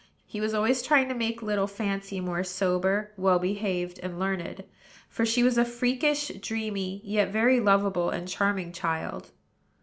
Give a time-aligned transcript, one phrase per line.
[0.25, 4.63] He was always trying to make little Fancy more sober, well behaved, and learned;
[5.07, 9.29] for she was a freakish, dreamy, yet very lovable and charming child.